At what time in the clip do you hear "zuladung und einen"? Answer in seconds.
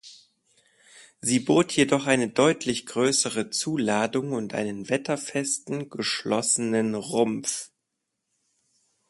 3.51-4.89